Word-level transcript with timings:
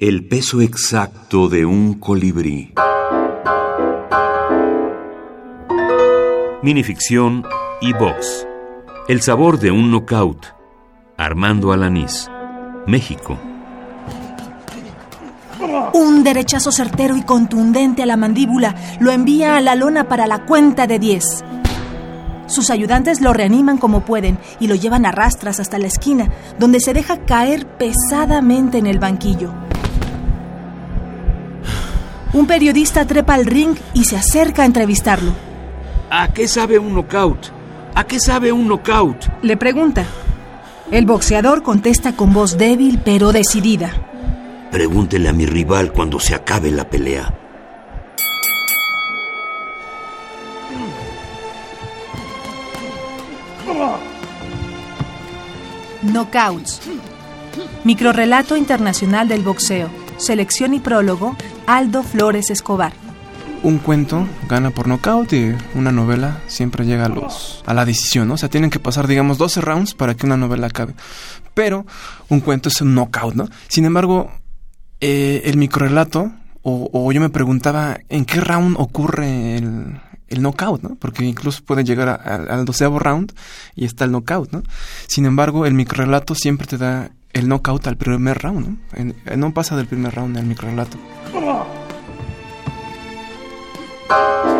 El 0.00 0.28
peso 0.28 0.60
exacto 0.60 1.48
de 1.48 1.66
un 1.66 1.94
colibrí. 1.94 2.72
Minificción 6.62 7.42
y 7.80 7.92
box. 7.94 8.46
El 9.08 9.22
sabor 9.22 9.58
de 9.58 9.72
un 9.72 9.90
knockout. 9.90 10.46
Armando 11.16 11.72
Alanís. 11.72 12.30
México. 12.86 13.40
Un 15.94 16.22
derechazo 16.22 16.70
certero 16.70 17.16
y 17.16 17.22
contundente 17.22 18.04
a 18.04 18.06
la 18.06 18.16
mandíbula 18.16 18.76
lo 19.00 19.10
envía 19.10 19.56
a 19.56 19.60
la 19.60 19.74
lona 19.74 20.06
para 20.06 20.28
la 20.28 20.46
cuenta 20.46 20.86
de 20.86 21.00
10. 21.00 21.24
Sus 22.46 22.70
ayudantes 22.70 23.20
lo 23.20 23.32
reaniman 23.32 23.78
como 23.78 24.04
pueden 24.04 24.38
y 24.60 24.68
lo 24.68 24.76
llevan 24.76 25.06
a 25.06 25.10
rastras 25.10 25.58
hasta 25.58 25.76
la 25.76 25.88
esquina, 25.88 26.30
donde 26.56 26.78
se 26.78 26.94
deja 26.94 27.24
caer 27.24 27.66
pesadamente 27.66 28.78
en 28.78 28.86
el 28.86 29.00
banquillo. 29.00 29.67
Un 32.38 32.46
periodista 32.46 33.04
trepa 33.04 33.34
al 33.34 33.46
ring 33.46 33.74
y 33.94 34.04
se 34.04 34.16
acerca 34.16 34.62
a 34.62 34.64
entrevistarlo. 34.64 35.32
¿A 36.08 36.32
qué 36.32 36.46
sabe 36.46 36.78
un 36.78 36.94
knockout? 36.94 37.50
¿A 37.96 38.04
qué 38.04 38.20
sabe 38.20 38.52
un 38.52 38.68
knockout? 38.68 39.26
Le 39.42 39.56
pregunta. 39.56 40.04
El 40.92 41.04
boxeador 41.04 41.64
contesta 41.64 42.12
con 42.12 42.32
voz 42.32 42.56
débil 42.56 43.00
pero 43.04 43.32
decidida. 43.32 43.90
Pregúntele 44.70 45.28
a 45.28 45.32
mi 45.32 45.46
rival 45.46 45.92
cuando 45.92 46.20
se 46.20 46.36
acabe 46.36 46.70
la 46.70 46.88
pelea. 46.88 47.34
Knockouts. 56.02 56.82
Microrrelato 57.82 58.56
internacional 58.56 59.26
del 59.26 59.42
boxeo. 59.42 59.88
Selección 60.18 60.72
y 60.74 60.78
prólogo, 60.78 61.36
Aldo 61.68 62.02
Flores 62.02 62.48
Escobar. 62.48 62.94
Un 63.62 63.76
cuento 63.76 64.26
gana 64.48 64.70
por 64.70 64.88
knockout 64.88 65.34
y 65.34 65.54
una 65.74 65.92
novela 65.92 66.40
siempre 66.46 66.86
llega 66.86 67.04
a 67.04 67.08
los 67.10 67.62
a 67.66 67.74
la 67.74 67.84
decisión, 67.84 68.26
¿no? 68.28 68.34
O 68.34 68.36
sea, 68.38 68.48
tienen 68.48 68.70
que 68.70 68.80
pasar, 68.80 69.06
digamos, 69.06 69.36
12 69.36 69.60
rounds 69.60 69.92
para 69.92 70.14
que 70.14 70.24
una 70.24 70.38
novela 70.38 70.68
acabe. 70.68 70.94
Pero 71.52 71.84
un 72.30 72.40
cuento 72.40 72.70
es 72.70 72.80
un 72.80 72.94
knockout, 72.94 73.34
¿no? 73.34 73.50
Sin 73.68 73.84
embargo, 73.84 74.32
eh, 75.00 75.42
el 75.44 75.58
microrelato, 75.58 76.32
o, 76.62 76.88
o 76.90 77.12
yo 77.12 77.20
me 77.20 77.28
preguntaba 77.28 77.98
en 78.08 78.24
qué 78.24 78.40
round 78.40 78.76
ocurre 78.78 79.58
el, 79.58 80.00
el 80.28 80.40
knockout, 80.40 80.82
¿no? 80.82 80.94
Porque 80.94 81.22
incluso 81.26 81.62
puede 81.66 81.84
llegar 81.84 82.08
al 82.08 82.64
doceavo 82.64 82.98
round 82.98 83.34
y 83.74 83.84
está 83.84 84.06
el 84.06 84.12
knockout, 84.12 84.52
¿no? 84.52 84.62
Sin 85.06 85.26
embargo, 85.26 85.66
el 85.66 85.74
microrelato 85.74 86.34
siempre 86.34 86.66
te 86.66 86.78
da 86.78 87.10
el 87.34 87.46
knockout 87.46 87.86
al 87.88 87.98
primer 87.98 88.38
round, 88.38 88.78
¿no? 88.96 89.36
No 89.36 89.52
pasa 89.52 89.76
del 89.76 89.86
primer 89.86 90.14
round 90.14 90.38
el 90.38 90.46
microrelato. 90.46 90.96
啊。 94.08 94.57